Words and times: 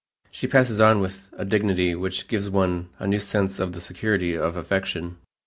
She 0.31 0.47
passes 0.47 0.79
on 0.81 0.99
with 0.99 1.29
a 1.37 1.45
dignity 1.45 1.93
which 1.93 2.27
gives 2.27 2.49
one 2.49 2.89
a 2.97 3.05
new 3.05 3.19
sense 3.19 3.59
of 3.59 3.73
the 3.73 3.79
security 3.81 4.35
of 4.35 4.57
affection. 4.57 5.17